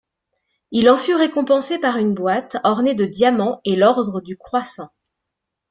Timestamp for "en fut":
0.89-1.13